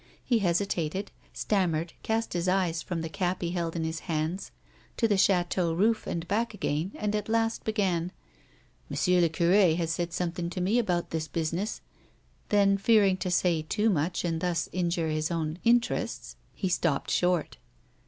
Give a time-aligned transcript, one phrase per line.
[0.23, 4.49] He hesitated, stammered, cast his eyes from the cap he held in his hands
[4.97, 8.11] to the chateau roof and back again, and at last began:"
[8.89, 11.81] M'sieu I'cure has said somethin' to me about this busi ness
[12.49, 17.57] —"then, fearing to say too much and thus injure his own interests, he stopped short.